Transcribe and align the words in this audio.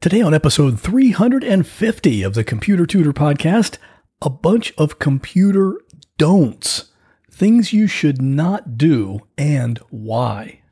Today, 0.00 0.22
on 0.22 0.32
episode 0.32 0.80
350 0.80 2.22
of 2.22 2.32
the 2.32 2.42
Computer 2.42 2.86
Tutor 2.86 3.12
Podcast, 3.12 3.76
a 4.22 4.30
bunch 4.30 4.72
of 4.78 4.98
computer 4.98 5.78
don'ts. 6.16 6.90
Things 7.30 7.74
you 7.74 7.86
should 7.86 8.22
not 8.22 8.78
do 8.78 9.20
and 9.36 9.78
why. 9.90 10.62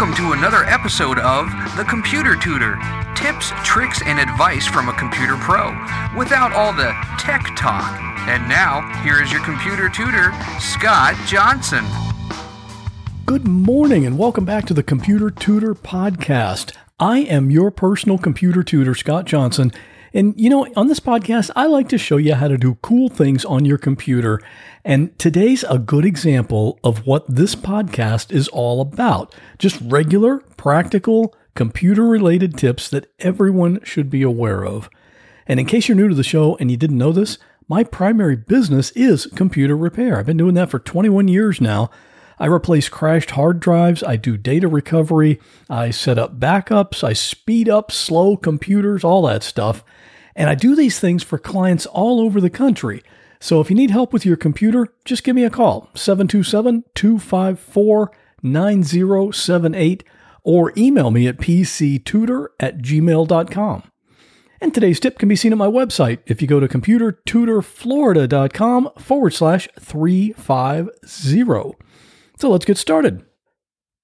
Welcome 0.00 0.16
to 0.16 0.32
another 0.32 0.64
episode 0.64 1.18
of 1.18 1.50
The 1.76 1.84
Computer 1.84 2.34
Tutor 2.34 2.78
tips, 3.14 3.52
tricks, 3.64 4.00
and 4.06 4.18
advice 4.18 4.66
from 4.66 4.88
a 4.88 4.94
computer 4.94 5.36
pro 5.36 5.72
without 6.16 6.54
all 6.54 6.72
the 6.72 6.96
tech 7.18 7.54
talk. 7.54 8.00
And 8.26 8.48
now, 8.48 8.80
here 9.02 9.22
is 9.22 9.30
your 9.30 9.44
computer 9.44 9.90
tutor, 9.90 10.32
Scott 10.58 11.16
Johnson. 11.26 11.84
Good 13.26 13.46
morning, 13.46 14.06
and 14.06 14.16
welcome 14.16 14.46
back 14.46 14.64
to 14.68 14.72
the 14.72 14.82
Computer 14.82 15.30
Tutor 15.30 15.74
Podcast. 15.74 16.74
I 16.98 17.18
am 17.18 17.50
your 17.50 17.70
personal 17.70 18.16
computer 18.16 18.62
tutor, 18.62 18.94
Scott 18.94 19.26
Johnson. 19.26 19.70
And 20.12 20.34
you 20.40 20.50
know, 20.50 20.66
on 20.76 20.88
this 20.88 21.00
podcast, 21.00 21.50
I 21.54 21.66
like 21.66 21.88
to 21.90 21.98
show 21.98 22.16
you 22.16 22.34
how 22.34 22.48
to 22.48 22.58
do 22.58 22.76
cool 22.82 23.08
things 23.08 23.44
on 23.44 23.64
your 23.64 23.78
computer. 23.78 24.40
And 24.84 25.16
today's 25.18 25.64
a 25.64 25.78
good 25.78 26.04
example 26.04 26.80
of 26.82 27.06
what 27.06 27.24
this 27.28 27.54
podcast 27.54 28.32
is 28.32 28.48
all 28.48 28.80
about. 28.80 29.34
Just 29.58 29.80
regular, 29.82 30.38
practical, 30.56 31.34
computer 31.54 32.06
related 32.06 32.56
tips 32.56 32.88
that 32.88 33.12
everyone 33.18 33.80
should 33.84 34.10
be 34.10 34.22
aware 34.22 34.64
of. 34.64 34.88
And 35.46 35.60
in 35.60 35.66
case 35.66 35.88
you're 35.88 35.96
new 35.96 36.08
to 36.08 36.14
the 36.14 36.22
show 36.22 36.56
and 36.56 36.70
you 36.70 36.76
didn't 36.76 36.98
know 36.98 37.12
this, 37.12 37.38
my 37.68 37.84
primary 37.84 38.36
business 38.36 38.90
is 38.92 39.26
computer 39.36 39.76
repair. 39.76 40.18
I've 40.18 40.26
been 40.26 40.36
doing 40.36 40.54
that 40.54 40.70
for 40.70 40.78
21 40.78 41.28
years 41.28 41.60
now. 41.60 41.90
I 42.40 42.46
replace 42.46 42.88
crashed 42.88 43.32
hard 43.32 43.60
drives. 43.60 44.02
I 44.02 44.16
do 44.16 44.38
data 44.38 44.66
recovery. 44.66 45.38
I 45.68 45.90
set 45.90 46.18
up 46.18 46.40
backups. 46.40 47.04
I 47.04 47.12
speed 47.12 47.68
up 47.68 47.92
slow 47.92 48.36
computers, 48.36 49.04
all 49.04 49.22
that 49.26 49.42
stuff. 49.42 49.84
And 50.34 50.48
I 50.48 50.54
do 50.54 50.74
these 50.74 51.00
things 51.00 51.22
for 51.22 51.38
clients 51.38 51.86
all 51.86 52.20
over 52.20 52.40
the 52.40 52.50
country. 52.50 53.02
So 53.40 53.60
if 53.60 53.70
you 53.70 53.76
need 53.76 53.90
help 53.90 54.12
with 54.12 54.26
your 54.26 54.36
computer, 54.36 54.88
just 55.04 55.24
give 55.24 55.34
me 55.34 55.44
a 55.44 55.50
call 55.50 55.88
727 55.94 56.84
254 56.94 58.12
9078 58.42 60.04
or 60.42 60.72
email 60.76 61.10
me 61.10 61.28
at 61.28 61.38
pctutor 61.38 62.48
at 62.58 62.78
gmail.com. 62.78 63.82
And 64.62 64.74
today's 64.74 65.00
tip 65.00 65.18
can 65.18 65.28
be 65.28 65.36
seen 65.36 65.52
at 65.52 65.58
my 65.58 65.66
website 65.66 66.18
if 66.26 66.42
you 66.42 66.48
go 66.48 66.60
to 66.60 66.68
computertutorflorida.com 66.68 68.90
forward 68.98 69.30
slash 69.30 69.66
350. 69.78 71.78
So 72.38 72.50
let's 72.50 72.66
get 72.66 72.76
started. 72.76 73.24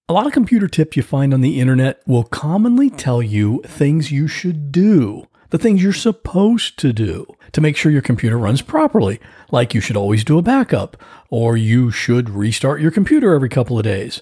A 0.09 0.13
lot 0.13 0.27
of 0.27 0.33
computer 0.33 0.69
tips 0.69 0.97
you 0.97 1.03
find 1.03 1.35
on 1.35 1.43
the 1.43 1.61
internet 1.61 2.01
will 2.07 2.25
commonly 2.25 2.89
tell 2.89 3.21
you 3.21 3.61
things 3.67 4.13
you 4.13 4.29
should 4.29 4.73
do, 4.73 5.27
the 5.57 5.63
things 5.63 5.83
you're 5.83 5.93
supposed 5.95 6.79
to 6.79 6.93
do 6.93 7.27
to 7.53 7.63
make 7.63 7.79
sure 7.79 7.91
your 7.91 8.03
computer 8.03 8.37
runs 8.37 8.61
properly, 8.61 9.19
like 9.51 9.73
you 9.73 9.81
should 9.81 9.97
always 9.97 10.23
do 10.23 10.37
a 10.37 10.43
backup, 10.43 10.99
or 11.31 11.57
you 11.57 11.91
should 11.91 12.29
restart 12.29 12.83
your 12.83 12.91
computer 12.91 13.35
every 13.35 13.49
couple 13.49 13.79
of 13.79 13.85
days. 13.85 14.21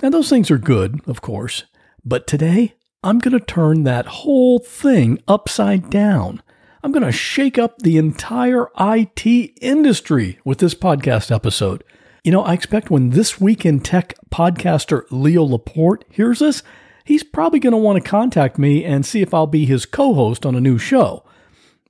And 0.00 0.14
those 0.14 0.30
things 0.30 0.48
are 0.48 0.58
good, 0.58 1.00
of 1.08 1.20
course, 1.22 1.64
but 2.04 2.28
today 2.28 2.74
I'm 3.02 3.18
going 3.18 3.36
to 3.36 3.44
turn 3.44 3.82
that 3.82 4.06
whole 4.06 4.60
thing 4.60 5.20
upside 5.26 5.90
down. 5.90 6.40
I'm 6.84 6.92
going 6.92 7.02
to 7.02 7.10
shake 7.10 7.58
up 7.58 7.80
the 7.80 7.98
entire 7.98 8.68
IT 8.78 9.26
industry 9.60 10.38
with 10.44 10.58
this 10.58 10.74
podcast 10.76 11.34
episode. 11.34 11.82
You 12.22 12.30
know, 12.30 12.42
I 12.42 12.54
expect 12.54 12.92
when 12.92 13.10
this 13.10 13.40
week 13.40 13.66
in 13.66 13.80
tech 13.80 14.14
podcaster 14.30 15.02
Leo 15.10 15.42
Laporte 15.42 16.04
hears 16.10 16.38
this, 16.38 16.62
he's 17.10 17.24
probably 17.24 17.58
going 17.58 17.72
to 17.72 17.76
want 17.76 18.00
to 18.00 18.08
contact 18.08 18.56
me 18.56 18.84
and 18.84 19.04
see 19.04 19.20
if 19.20 19.34
I'll 19.34 19.48
be 19.48 19.64
his 19.64 19.84
co 19.84 20.14
host 20.14 20.46
on 20.46 20.54
a 20.54 20.60
new 20.60 20.78
show. 20.78 21.24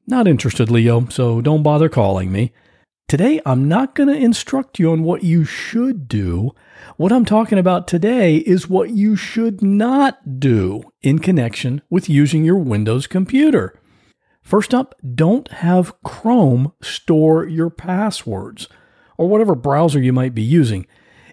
Not 0.06 0.26
interested, 0.26 0.70
Leo, 0.70 1.08
so 1.10 1.42
don't 1.42 1.62
bother 1.62 1.90
calling 1.90 2.32
me. 2.32 2.54
Today, 3.06 3.38
I'm 3.44 3.68
not 3.68 3.94
going 3.94 4.08
to 4.08 4.16
instruct 4.16 4.78
you 4.78 4.90
on 4.92 5.02
what 5.02 5.22
you 5.22 5.44
should 5.44 6.08
do. 6.08 6.52
What 6.96 7.12
I'm 7.12 7.26
talking 7.26 7.58
about 7.58 7.86
today 7.86 8.36
is 8.36 8.70
what 8.70 8.90
you 8.90 9.14
should 9.14 9.62
not 9.62 10.40
do 10.40 10.84
in 11.02 11.18
connection 11.18 11.82
with 11.90 12.08
using 12.08 12.42
your 12.42 12.56
Windows 12.56 13.06
computer. 13.06 13.78
First 14.42 14.72
up, 14.72 14.94
don't 15.14 15.52
have 15.52 16.02
Chrome 16.02 16.72
store 16.80 17.44
your 17.44 17.68
passwords 17.68 18.68
or 19.18 19.28
whatever 19.28 19.54
browser 19.54 20.00
you 20.00 20.14
might 20.14 20.34
be 20.34 20.42
using. 20.42 20.86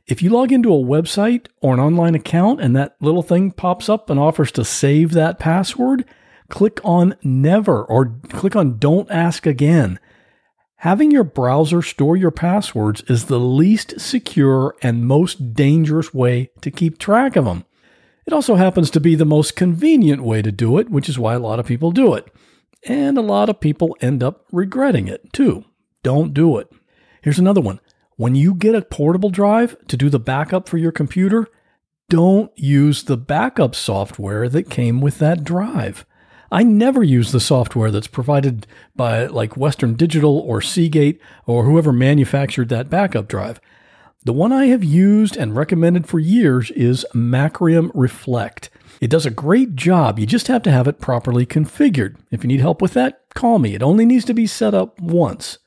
If 0.07 0.23
you 0.23 0.29
log 0.29 0.53
into 0.53 0.73
a 0.73 0.77
website 0.77 1.47
or 1.59 1.73
an 1.73 1.81
online 1.81 2.15
account 2.15 2.61
and 2.61 2.73
that 2.77 2.95
little 3.01 3.21
thing 3.21 3.51
pops 3.51 3.89
up 3.89 4.09
and 4.09 4.17
offers 4.17 4.53
to 4.53 4.63
save 4.63 5.11
that 5.11 5.37
password, 5.37 6.05
click 6.47 6.79
on 6.85 7.15
Never 7.23 7.83
or 7.83 8.17
click 8.29 8.55
on 8.55 8.77
Don't 8.77 9.11
Ask 9.11 9.45
Again. 9.45 9.99
Having 10.77 11.11
your 11.11 11.25
browser 11.25 11.81
store 11.81 12.15
your 12.15 12.31
passwords 12.31 13.01
is 13.09 13.25
the 13.25 13.39
least 13.39 13.99
secure 13.99 14.75
and 14.81 15.05
most 15.05 15.53
dangerous 15.53 16.13
way 16.13 16.51
to 16.61 16.71
keep 16.71 16.97
track 16.97 17.35
of 17.35 17.43
them. 17.43 17.65
It 18.25 18.31
also 18.31 18.55
happens 18.55 18.89
to 18.91 19.01
be 19.01 19.15
the 19.15 19.25
most 19.25 19.57
convenient 19.57 20.23
way 20.23 20.41
to 20.41 20.53
do 20.53 20.77
it, 20.77 20.89
which 20.89 21.09
is 21.09 21.19
why 21.19 21.33
a 21.33 21.39
lot 21.39 21.59
of 21.59 21.65
people 21.65 21.91
do 21.91 22.13
it. 22.13 22.31
And 22.83 23.17
a 23.17 23.21
lot 23.21 23.49
of 23.49 23.59
people 23.59 23.97
end 23.99 24.23
up 24.23 24.45
regretting 24.53 25.09
it 25.09 25.33
too. 25.33 25.65
Don't 26.01 26.33
do 26.33 26.57
it. 26.59 26.71
Here's 27.21 27.39
another 27.39 27.59
one. 27.59 27.81
When 28.17 28.33
you 28.33 28.55
get 28.55 28.73
a 28.73 28.81
portable 28.81 29.29
drive 29.29 29.77
to 29.87 29.95
do 29.95 30.09
the 30.09 30.19
backup 30.19 30.67
for 30.67 30.79
your 30.79 30.91
computer, 30.91 31.47
don't 32.09 32.51
use 32.55 33.03
the 33.03 33.15
backup 33.15 33.75
software 33.75 34.49
that 34.49 34.71
came 34.71 35.01
with 35.01 35.19
that 35.19 35.43
drive. 35.43 36.03
I 36.51 36.63
never 36.63 37.03
use 37.03 37.31
the 37.31 37.39
software 37.39 37.91
that's 37.91 38.07
provided 38.07 38.65
by 38.95 39.27
like 39.27 39.55
Western 39.55 39.93
Digital 39.93 40.39
or 40.39 40.61
Seagate 40.61 41.21
or 41.45 41.65
whoever 41.65 41.93
manufactured 41.93 42.69
that 42.69 42.89
backup 42.89 43.27
drive. 43.27 43.61
The 44.25 44.33
one 44.33 44.51
I 44.51 44.65
have 44.65 44.83
used 44.83 45.37
and 45.37 45.55
recommended 45.55 46.07
for 46.07 46.17
years 46.17 46.71
is 46.71 47.05
Macrium 47.13 47.91
Reflect. 47.93 48.71
It 48.99 49.11
does 49.11 49.27
a 49.27 49.31
great 49.31 49.75
job. 49.75 50.17
You 50.17 50.25
just 50.25 50.47
have 50.47 50.63
to 50.63 50.71
have 50.71 50.87
it 50.87 50.99
properly 50.99 51.45
configured. 51.45 52.15
If 52.31 52.43
you 52.43 52.47
need 52.47 52.61
help 52.61 52.81
with 52.81 52.93
that, 52.93 53.21
call 53.35 53.59
me. 53.59 53.75
It 53.75 53.83
only 53.83 54.05
needs 54.07 54.25
to 54.25 54.33
be 54.33 54.47
set 54.47 54.73
up 54.73 54.99
once. 54.99 55.59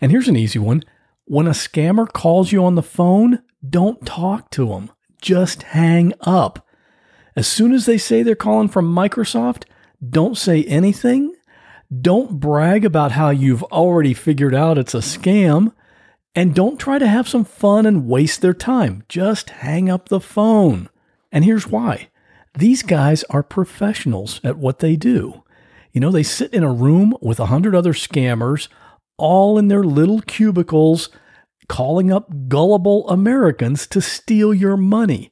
And 0.00 0.10
here's 0.10 0.28
an 0.28 0.36
easy 0.36 0.58
one. 0.58 0.82
When 1.26 1.46
a 1.46 1.50
scammer 1.50 2.10
calls 2.10 2.52
you 2.52 2.64
on 2.64 2.74
the 2.74 2.82
phone, 2.82 3.42
don't 3.66 4.04
talk 4.04 4.50
to 4.50 4.68
them. 4.68 4.90
Just 5.22 5.62
hang 5.62 6.12
up. 6.20 6.66
As 7.34 7.48
soon 7.48 7.72
as 7.72 7.86
they 7.86 7.96
say 7.96 8.22
they're 8.22 8.34
calling 8.34 8.68
from 8.68 8.94
Microsoft, 8.94 9.64
don't 10.06 10.36
say 10.36 10.64
anything. 10.64 11.34
Don't 12.00 12.40
brag 12.40 12.84
about 12.84 13.12
how 13.12 13.30
you've 13.30 13.62
already 13.64 14.12
figured 14.12 14.54
out 14.54 14.76
it's 14.76 14.94
a 14.94 14.98
scam. 14.98 15.72
And 16.34 16.54
don't 16.54 16.78
try 16.78 16.98
to 16.98 17.06
have 17.06 17.28
some 17.28 17.44
fun 17.44 17.86
and 17.86 18.06
waste 18.06 18.42
their 18.42 18.54
time. 18.54 19.04
Just 19.08 19.50
hang 19.50 19.88
up 19.88 20.08
the 20.08 20.20
phone. 20.20 20.90
And 21.32 21.44
here's 21.44 21.66
why 21.66 22.10
these 22.56 22.82
guys 22.82 23.24
are 23.24 23.42
professionals 23.42 24.40
at 24.44 24.58
what 24.58 24.80
they 24.80 24.94
do. 24.94 25.42
You 25.92 26.00
know, 26.00 26.10
they 26.10 26.22
sit 26.22 26.52
in 26.52 26.62
a 26.62 26.72
room 26.72 27.16
with 27.20 27.40
a 27.40 27.46
hundred 27.46 27.74
other 27.74 27.92
scammers 27.92 28.68
all 29.16 29.58
in 29.58 29.68
their 29.68 29.84
little 29.84 30.20
cubicles, 30.20 31.08
calling 31.68 32.12
up 32.12 32.48
gullible 32.48 33.08
Americans 33.08 33.86
to 33.88 34.00
steal 34.00 34.52
your 34.52 34.76
money. 34.76 35.30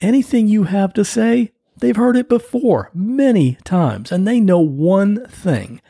Anything 0.00 0.48
you 0.48 0.64
have 0.64 0.92
to 0.94 1.04
say, 1.04 1.52
they've 1.78 1.96
heard 1.96 2.16
it 2.16 2.28
before 2.28 2.90
many 2.94 3.56
times, 3.64 4.12
and 4.12 4.26
they 4.26 4.40
know 4.40 4.60
one 4.60 5.26
thing 5.26 5.80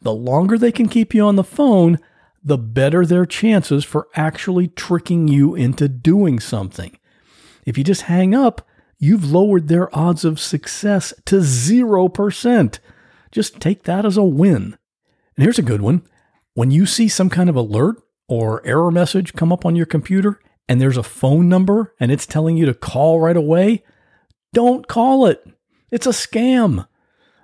the 0.00 0.14
longer 0.14 0.56
they 0.56 0.72
can 0.72 0.88
keep 0.88 1.12
you 1.12 1.24
on 1.24 1.36
the 1.36 1.44
phone, 1.44 1.98
the 2.42 2.58
better 2.58 3.04
their 3.04 3.26
chances 3.26 3.84
for 3.84 4.08
actually 4.14 4.68
tricking 4.68 5.28
you 5.28 5.54
into 5.54 5.88
doing 5.88 6.38
something. 6.38 6.96
If 7.66 7.76
you 7.76 7.84
just 7.84 8.02
hang 8.02 8.34
up, 8.34 8.66
you've 8.98 9.30
lowered 9.30 9.68
their 9.68 9.94
odds 9.96 10.24
of 10.24 10.40
success 10.40 11.12
to 11.26 11.36
0%. 11.36 12.78
Just 13.30 13.60
take 13.60 13.82
that 13.84 14.06
as 14.06 14.16
a 14.16 14.24
win. 14.24 14.78
And 15.36 15.42
here's 15.44 15.58
a 15.58 15.62
good 15.62 15.82
one 15.82 16.02
when 16.58 16.72
you 16.72 16.86
see 16.86 17.06
some 17.06 17.30
kind 17.30 17.48
of 17.48 17.54
alert 17.54 18.02
or 18.26 18.66
error 18.66 18.90
message 18.90 19.32
come 19.34 19.52
up 19.52 19.64
on 19.64 19.76
your 19.76 19.86
computer 19.86 20.40
and 20.68 20.80
there's 20.80 20.96
a 20.96 21.04
phone 21.04 21.48
number 21.48 21.94
and 22.00 22.10
it's 22.10 22.26
telling 22.26 22.56
you 22.56 22.66
to 22.66 22.74
call 22.74 23.20
right 23.20 23.36
away, 23.36 23.84
don't 24.52 24.88
call 24.88 25.24
it. 25.24 25.40
It's 25.92 26.04
a 26.04 26.10
scam. 26.10 26.88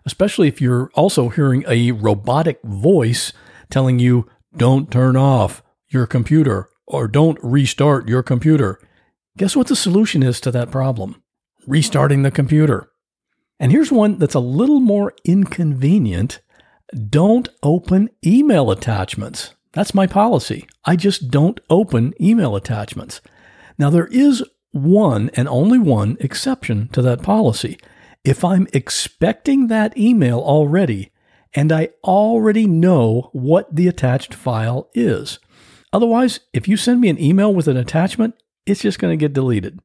Especially 0.05 0.49
if 0.49 0.61
you're 0.61 0.91
also 0.95 1.29
hearing 1.29 1.63
a 1.69 1.93
robotic 1.93 2.59
voice 2.65 3.33
telling 3.71 4.01
you, 4.01 4.29
don't 4.57 4.91
turn 4.91 5.17
off 5.17 5.63
your 5.87 6.09
computer 6.09 6.69
or 6.85 7.07
don't 7.07 7.39
restart 7.41 8.09
your 8.09 8.25
computer. 8.25 8.81
Guess 9.37 9.55
what 9.55 9.69
the 9.69 9.77
solution 9.77 10.25
is 10.25 10.41
to 10.41 10.51
that 10.51 10.73
problem? 10.73 11.23
Restarting 11.69 12.25
the 12.25 12.33
computer. 12.33 12.91
And 13.61 13.71
here's 13.71 13.93
one 13.93 14.19
that's 14.19 14.35
a 14.35 14.41
little 14.41 14.81
more 14.81 15.15
inconvenient 15.25 16.41
don't 17.11 17.49
open 17.63 18.11
email 18.25 18.71
attachments. 18.71 19.55
That's 19.73 19.95
my 19.95 20.07
policy. 20.07 20.67
I 20.85 20.97
just 20.97 21.31
don't 21.31 21.61
open 21.69 22.15
email 22.21 22.57
attachments. 22.57 23.21
Now, 23.79 23.91
there 23.91 24.07
is 24.07 24.45
one 24.71 25.31
and 25.35 25.49
only 25.49 25.79
one 25.79 26.17
exception 26.21 26.89
to 26.93 27.03
that 27.03 27.23
policy. 27.23 27.79
If 28.25 28.45
I'm 28.45 28.69
expecting 28.73 29.67
that 29.67 29.97
email 29.99 30.39
already 30.39 31.11
and 31.55 31.71
I 31.73 31.91
already 32.03 32.67
know 32.67 33.31
what 33.33 33.75
the 33.75 33.89
attached 33.89 34.35
file 34.35 34.89
is. 34.95 35.39
Otherwise, 35.93 36.41
if 36.53 36.67
you 36.67 36.77
send 36.77 37.01
me 37.01 37.09
an 37.09 37.21
email 37.21 37.55
with 37.55 37.69
an 37.69 37.77
attachment, 37.77 38.35
it's 38.67 38.83
just 38.83 38.99
going 38.99 39.13
to 39.13 39.23
get 39.23 39.33
deleted. 39.33 39.79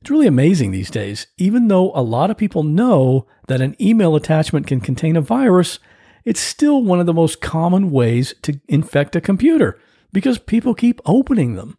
It's 0.00 0.10
really 0.10 0.26
amazing 0.26 0.72
these 0.72 0.90
days. 0.90 1.28
Even 1.38 1.68
though 1.68 1.92
a 1.94 2.02
lot 2.02 2.30
of 2.30 2.36
people 2.36 2.64
know 2.64 3.28
that 3.46 3.60
an 3.60 3.76
email 3.80 4.16
attachment 4.16 4.66
can 4.66 4.80
contain 4.80 5.16
a 5.16 5.20
virus, 5.20 5.78
it's 6.24 6.40
still 6.40 6.82
one 6.82 7.00
of 7.00 7.06
the 7.06 7.14
most 7.14 7.40
common 7.40 7.90
ways 7.90 8.34
to 8.42 8.60
infect 8.68 9.16
a 9.16 9.20
computer 9.20 9.78
because 10.12 10.38
people 10.38 10.74
keep 10.74 11.00
opening 11.04 11.54
them. 11.54 11.78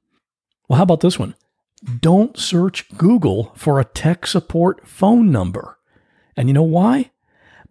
Well, 0.67 0.77
how 0.77 0.83
about 0.83 1.01
this 1.01 1.19
one? 1.19 1.35
Don't 1.99 2.37
search 2.37 2.89
Google 2.97 3.51
for 3.55 3.79
a 3.79 3.85
tech 3.85 4.25
support 4.25 4.87
phone 4.87 5.31
number. 5.31 5.77
And 6.35 6.47
you 6.47 6.53
know 6.53 6.63
why? 6.63 7.11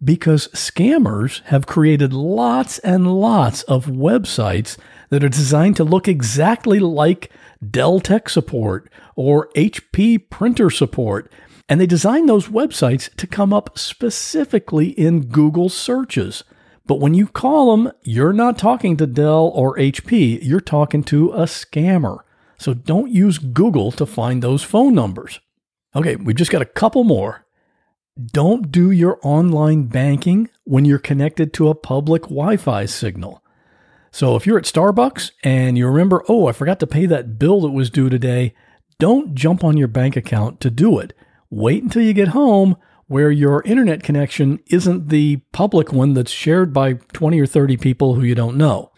Because 0.03 0.49
scammers 0.49 1.41
have 1.45 1.65
created 1.65 2.13
lots 2.13 2.79
and 2.79 3.19
lots 3.19 3.63
of 3.63 3.85
websites 3.85 4.77
that 5.09 5.23
are 5.23 5.29
designed 5.29 5.77
to 5.77 5.83
look 5.83 6.07
exactly 6.07 6.79
like 6.79 7.31
Dell 7.67 7.99
Tech 7.99 8.29
Support 8.29 8.91
or 9.15 9.49
HP 9.55 10.29
Printer 10.29 10.69
Support. 10.69 11.31
And 11.69 11.79
they 11.79 11.85
design 11.85 12.25
those 12.25 12.49
websites 12.49 13.13
to 13.15 13.25
come 13.25 13.53
up 13.53 13.77
specifically 13.79 14.89
in 14.89 15.27
Google 15.27 15.69
searches. 15.69 16.43
But 16.85 16.99
when 16.99 17.13
you 17.13 17.27
call 17.27 17.75
them, 17.75 17.93
you're 18.03 18.33
not 18.33 18.57
talking 18.57 18.97
to 18.97 19.07
Dell 19.07 19.51
or 19.53 19.77
HP, 19.77 20.39
you're 20.41 20.59
talking 20.59 21.03
to 21.05 21.31
a 21.31 21.43
scammer. 21.43 22.19
So 22.57 22.73
don't 22.73 23.11
use 23.11 23.37
Google 23.37 23.91
to 23.93 24.05
find 24.05 24.41
those 24.41 24.63
phone 24.63 24.93
numbers. 24.93 25.39
Okay, 25.95 26.15
we've 26.15 26.35
just 26.35 26.51
got 26.51 26.61
a 26.61 26.65
couple 26.65 27.03
more. 27.03 27.45
Don't 28.21 28.71
do 28.71 28.91
your 28.91 29.19
online 29.23 29.83
banking 29.85 30.49
when 30.65 30.85
you're 30.85 30.99
connected 30.99 31.53
to 31.53 31.69
a 31.69 31.75
public 31.75 32.23
Wi 32.23 32.57
Fi 32.57 32.85
signal. 32.85 33.43
So 34.11 34.35
if 34.35 34.45
you're 34.45 34.59
at 34.59 34.65
Starbucks 34.65 35.31
and 35.43 35.77
you 35.77 35.87
remember, 35.87 36.23
oh, 36.29 36.47
I 36.47 36.51
forgot 36.51 36.79
to 36.81 36.87
pay 36.87 37.05
that 37.07 37.39
bill 37.39 37.61
that 37.61 37.71
was 37.71 37.89
due 37.89 38.09
today, 38.09 38.53
don't 38.99 39.33
jump 39.33 39.63
on 39.63 39.77
your 39.77 39.87
bank 39.87 40.15
account 40.15 40.59
to 40.61 40.69
do 40.69 40.99
it. 40.99 41.13
Wait 41.49 41.81
until 41.81 42.03
you 42.03 42.13
get 42.13 42.29
home 42.29 42.77
where 43.07 43.31
your 43.31 43.61
internet 43.63 44.03
connection 44.03 44.59
isn't 44.67 45.09
the 45.09 45.37
public 45.51 45.91
one 45.91 46.13
that's 46.13 46.31
shared 46.31 46.73
by 46.73 46.93
20 46.93 47.39
or 47.39 47.45
30 47.45 47.77
people 47.77 48.15
who 48.15 48.23
you 48.23 48.35
don't 48.35 48.57
know. 48.57 48.91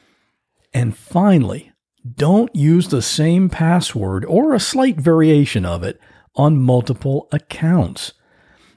And 0.73 0.95
finally, 0.95 1.71
don't 2.15 2.55
use 2.55 2.89
the 2.89 3.01
same 3.01 3.49
password 3.49 4.25
or 4.25 4.53
a 4.53 4.59
slight 4.59 4.97
variation 4.97 5.65
of 5.65 5.83
it 5.83 5.99
on 6.35 6.61
multiple 6.61 7.27
accounts. 7.31 8.13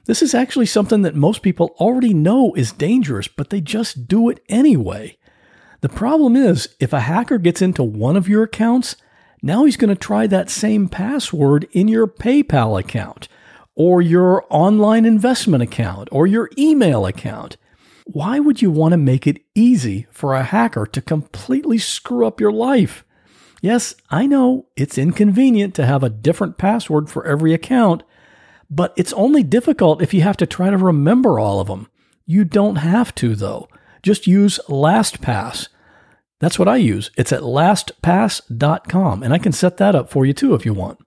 This 0.05 0.21
is 0.23 0.33
actually 0.33 0.65
something 0.65 1.03
that 1.03 1.13
most 1.13 1.43
people 1.43 1.75
already 1.79 2.13
know 2.13 2.53
is 2.55 2.71
dangerous, 2.71 3.27
but 3.27 3.51
they 3.51 3.61
just 3.61 4.07
do 4.07 4.29
it 4.29 4.39
anyway. 4.49 5.17
The 5.81 5.89
problem 5.89 6.35
is, 6.35 6.75
if 6.79 6.93
a 6.93 7.01
hacker 7.01 7.37
gets 7.37 7.61
into 7.61 7.83
one 7.83 8.17
of 8.17 8.27
your 8.27 8.43
accounts, 8.43 8.95
now 9.41 9.65
he's 9.65 9.77
going 9.77 9.93
to 9.93 9.95
try 9.95 10.25
that 10.27 10.49
same 10.49 10.89
password 10.89 11.67
in 11.71 11.87
your 11.87 12.07
PayPal 12.07 12.79
account, 12.79 13.27
or 13.79 14.01
your 14.01 14.45
online 14.49 15.05
investment 15.05 15.63
account, 15.63 16.09
or 16.11 16.27
your 16.27 16.49
email 16.57 17.05
account. 17.05 17.55
Why 18.03 18.37
would 18.37 18.61
you 18.61 18.69
want 18.69 18.91
to 18.91 18.97
make 18.97 19.25
it 19.25 19.41
easy 19.55 20.05
for 20.11 20.33
a 20.33 20.43
hacker 20.43 20.85
to 20.85 21.01
completely 21.01 21.77
screw 21.77 22.27
up 22.27 22.41
your 22.41 22.51
life? 22.51 23.05
Yes, 23.61 23.95
I 24.09 24.25
know 24.25 24.67
it's 24.75 24.97
inconvenient 24.97 25.75
to 25.75 25.85
have 25.85 26.03
a 26.03 26.09
different 26.09 26.57
password 26.57 27.09
for 27.09 27.25
every 27.25 27.53
account, 27.53 28.03
but 28.69 28.93
it's 28.97 29.13
only 29.13 29.43
difficult 29.43 30.01
if 30.01 30.13
you 30.13 30.23
have 30.23 30.37
to 30.37 30.45
try 30.45 30.69
to 30.69 30.77
remember 30.77 31.39
all 31.39 31.61
of 31.61 31.67
them. 31.67 31.87
You 32.25 32.43
don't 32.43 32.75
have 32.75 33.15
to, 33.15 33.33
though. 33.33 33.69
Just 34.03 34.27
use 34.27 34.59
LastPass. 34.67 35.69
That's 36.41 36.59
what 36.59 36.67
I 36.67 36.75
use. 36.75 37.11
It's 37.15 37.31
at 37.31 37.43
lastpass.com, 37.43 39.23
and 39.23 39.33
I 39.33 39.37
can 39.37 39.53
set 39.53 39.77
that 39.77 39.95
up 39.95 40.09
for 40.09 40.25
you 40.25 40.33
too 40.33 40.53
if 40.53 40.65
you 40.65 40.73
want. 40.73 40.99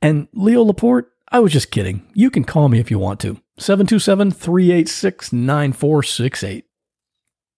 And 0.00 0.28
Leo 0.32 0.62
Laporte, 0.62 1.09
I 1.32 1.38
was 1.38 1.52
just 1.52 1.70
kidding. 1.70 2.02
You 2.12 2.28
can 2.30 2.44
call 2.44 2.68
me 2.68 2.80
if 2.80 2.90
you 2.90 2.98
want 2.98 3.20
to. 3.20 3.40
727 3.58 4.32
386 4.32 5.32
9468. 5.32 6.64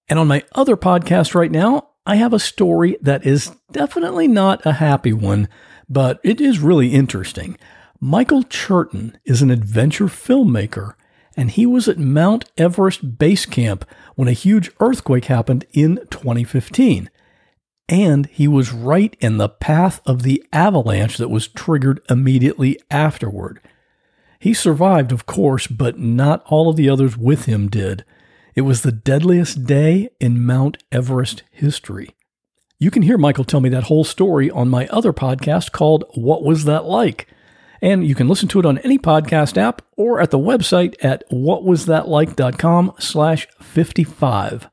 And 0.08 0.18
on 0.18 0.28
my 0.28 0.44
other 0.54 0.76
podcast 0.76 1.34
right 1.34 1.50
now, 1.50 1.88
I 2.04 2.16
have 2.16 2.32
a 2.34 2.38
story 2.38 2.98
that 3.00 3.24
is 3.24 3.52
definitely 3.70 4.28
not 4.28 4.66
a 4.66 4.72
happy 4.72 5.12
one, 5.12 5.48
but 5.88 6.20
it 6.22 6.40
is 6.40 6.58
really 6.58 6.88
interesting. 6.88 7.56
Michael 7.98 8.42
Churton 8.42 9.16
is 9.24 9.40
an 9.40 9.50
adventure 9.50 10.06
filmmaker 10.06 10.94
and 11.34 11.50
he 11.50 11.64
was 11.64 11.88
at 11.88 11.98
Mount 11.98 12.50
Everest 12.58 13.16
Base 13.18 13.46
Camp 13.46 13.86
when 14.16 14.28
a 14.28 14.32
huge 14.32 14.70
earthquake 14.80 15.26
happened 15.26 15.64
in 15.72 15.96
2015. 16.10 17.08
And 17.92 18.24
he 18.28 18.48
was 18.48 18.72
right 18.72 19.14
in 19.20 19.36
the 19.36 19.50
path 19.50 20.00
of 20.06 20.22
the 20.22 20.42
avalanche 20.50 21.18
that 21.18 21.28
was 21.28 21.46
triggered 21.46 22.00
immediately 22.08 22.80
afterward. 22.90 23.60
He 24.40 24.54
survived, 24.54 25.12
of 25.12 25.26
course, 25.26 25.66
but 25.66 25.98
not 25.98 26.42
all 26.46 26.70
of 26.70 26.76
the 26.76 26.88
others 26.88 27.18
with 27.18 27.44
him 27.44 27.68
did. 27.68 28.06
It 28.54 28.62
was 28.62 28.80
the 28.80 28.92
deadliest 28.92 29.66
day 29.66 30.08
in 30.20 30.46
Mount 30.46 30.82
Everest 30.90 31.42
history. 31.50 32.16
You 32.78 32.90
can 32.90 33.02
hear 33.02 33.18
Michael 33.18 33.44
tell 33.44 33.60
me 33.60 33.68
that 33.68 33.84
whole 33.84 34.04
story 34.04 34.50
on 34.50 34.70
my 34.70 34.86
other 34.86 35.12
podcast 35.12 35.72
called 35.72 36.04
What 36.14 36.42
Was 36.42 36.64
That 36.64 36.86
Like? 36.86 37.28
And 37.82 38.06
you 38.06 38.14
can 38.14 38.26
listen 38.26 38.48
to 38.48 38.58
it 38.58 38.64
on 38.64 38.78
any 38.78 38.98
podcast 38.98 39.58
app 39.58 39.82
or 39.98 40.18
at 40.18 40.30
the 40.30 40.38
website 40.38 40.94
at 41.04 41.28
whatwasthatlike.com 41.30 42.94
slash 42.98 43.46
55. 43.60 44.70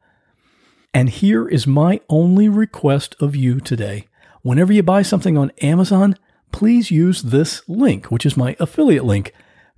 And 0.94 1.10
here 1.10 1.48
is 1.48 1.66
my 1.68 2.02
only 2.10 2.50
request 2.50 3.16
of 3.20 3.36
you 3.36 3.60
today. 3.60 4.08
Whenever 4.42 4.74
you 4.74 4.82
buy 4.82 5.04
something 5.04 5.38
on 5.38 5.52
Amazon, 5.62 6.16
please 6.52 6.90
use 6.90 7.22
this 7.22 7.62
link, 7.70 8.10
which 8.10 8.26
is 8.26 8.36
my 8.36 8.56
affiliate 8.60 9.06
link, 9.06 9.32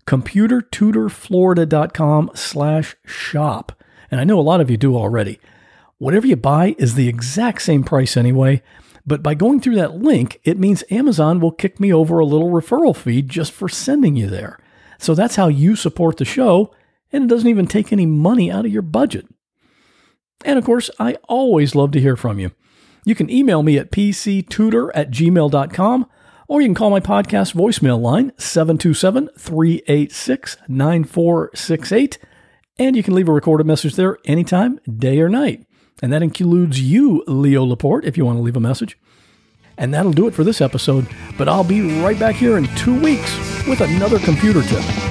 computertutorflorida.com 0.06 2.32
slash 2.34 2.96
shop. 3.06 3.74
And 4.10 4.22
I 4.22 4.24
know 4.24 4.40
a 4.40 4.42
lot 4.42 4.62
of 4.62 4.72
you 4.72 4.78
do 4.78 4.96
already. 4.96 5.40
Whatever 5.98 6.28
you 6.28 6.38
buy 6.38 6.76
is 6.78 6.96
the 6.96 7.10
exact 7.10 7.62
same 7.62 7.84
price 7.84 8.16
anyway, 8.16 8.62
but 9.06 9.22
by 9.22 9.34
going 9.34 9.60
through 9.60 9.76
that 9.76 9.96
link, 9.96 10.40
it 10.44 10.58
means 10.58 10.84
Amazon 10.90 11.40
will 11.40 11.52
kick 11.52 11.80
me 11.80 11.94
over 11.94 12.20
a 12.20 12.26
little 12.26 12.50
referral 12.50 12.96
fee 12.96 13.22
just 13.22 13.52
for 13.52 13.68
sending 13.68 14.16
you 14.16 14.28
there. 14.28 14.60
So 14.98 15.14
that's 15.14 15.36
how 15.36 15.48
you 15.48 15.76
support 15.76 16.18
the 16.18 16.26
show, 16.26 16.74
and 17.12 17.24
it 17.24 17.28
doesn't 17.28 17.50
even 17.50 17.68
take 17.68 17.92
any 17.92 18.06
money 18.06 18.52
out 18.52 18.66
of 18.66 18.72
your 18.72 18.82
budget. 18.82 19.28
And 20.46 20.58
of 20.58 20.66
course, 20.66 20.90
I 21.00 21.18
always 21.28 21.76
love 21.76 21.92
to 21.92 22.02
hear 22.02 22.16
from 22.16 22.40
you. 22.40 22.52
You 23.04 23.16
can 23.16 23.30
email 23.30 23.64
me 23.64 23.78
at 23.78 23.92
pctutor 23.92 24.92
at 24.94 25.12
gmail.com, 25.12 26.06
or 26.48 26.62
you 26.62 26.68
can 26.68 26.76
call 26.76 26.90
my 26.90 27.00
podcast 27.00 27.54
voicemail 27.54 28.00
line, 28.00 28.32
727 28.38 29.30
386 29.38 30.58
9468, 30.68 32.18
and 32.78 32.96
you 32.96 33.04
can 33.04 33.16
leave 33.16 33.30
a 33.30 33.34
recorded 33.34 33.66
message 33.66 33.96
there 33.96 34.18
anytime, 34.26 34.80
day 34.98 35.20
or 35.20 35.30
night. 35.30 35.66
And 36.02 36.12
that 36.12 36.24
includes 36.24 36.82
you, 36.82 37.24
Leo 37.28 37.64
Laporte, 37.64 38.06
if 38.06 38.18
you 38.18 38.26
want 38.26 38.38
to 38.38 38.42
leave 38.42 38.56
a 38.58 38.60
message. 38.60 38.98
And 39.78 39.94
that'll 39.94 40.12
do 40.12 40.28
it 40.28 40.34
for 40.34 40.44
this 40.44 40.62
episode, 40.62 41.08
but 41.38 41.48
I'll 41.48 41.64
be 41.64 42.02
right 42.02 42.20
back 42.20 42.36
here 42.36 42.58
in 42.58 42.68
two 42.76 43.00
weeks 43.00 43.36
with 43.68 43.82
another 43.82 44.20
computer 44.20 44.62
tip. 44.62 45.11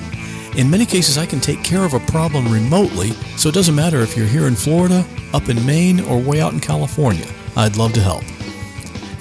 In 0.57 0.69
many 0.69 0.85
cases, 0.85 1.17
I 1.17 1.25
can 1.25 1.39
take 1.39 1.63
care 1.63 1.85
of 1.85 1.93
a 1.93 1.99
problem 2.11 2.51
remotely, 2.51 3.11
so 3.37 3.47
it 3.47 3.55
doesn't 3.55 3.75
matter 3.75 4.01
if 4.01 4.17
you're 4.17 4.27
here 4.27 4.47
in 4.47 4.55
Florida, 4.55 5.05
up 5.33 5.47
in 5.47 5.65
Maine, 5.65 6.01
or 6.01 6.19
way 6.19 6.41
out 6.41 6.51
in 6.51 6.59
California. 6.59 7.25
I'd 7.55 7.77
love 7.77 7.93
to 7.93 8.01
help. 8.01 8.23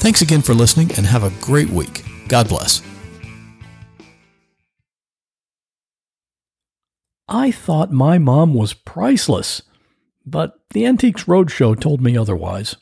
Thanks 0.01 0.23
again 0.23 0.43
for 0.43 0.55
listening 0.55 0.91
and 0.97 1.07
have 1.07 1.23
a 1.23 1.31
great 1.41 1.71
week. 1.71 2.05
God 2.27 2.49
bless. 2.49 2.83
I 7.29 7.53
thought 7.53 7.93
my 7.93 8.19
mom 8.19 8.55
was 8.55 8.73
priceless, 8.75 9.63
but 10.27 10.59
the 10.71 10.85
Antiques 10.85 11.25
Roadshow 11.25 11.79
told 11.79 12.01
me 12.01 12.17
otherwise. 12.17 12.77